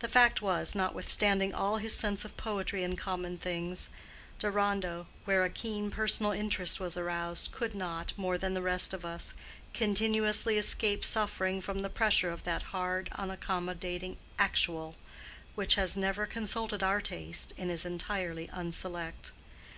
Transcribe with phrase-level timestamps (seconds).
[0.00, 3.88] The fact was, notwithstanding all his sense of poetry in common things,
[4.38, 9.06] Deronda, where a keen personal interest was aroused, could not, more than the rest of
[9.06, 9.32] us,
[9.72, 14.94] continuously escape suffering from the pressure of that hard unaccommodating Actual,
[15.54, 19.30] which has never consulted our taste and is entirely unselect.